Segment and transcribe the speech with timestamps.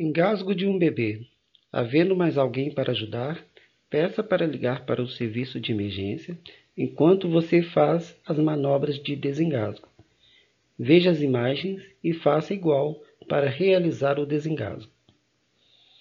[0.00, 1.26] Engasgo de um bebê.
[1.72, 3.44] Havendo mais alguém para ajudar,
[3.90, 6.38] peça para ligar para o serviço de emergência
[6.76, 9.88] enquanto você faz as manobras de desengasgo.
[10.78, 14.92] Veja as imagens e faça igual para realizar o desengasgo.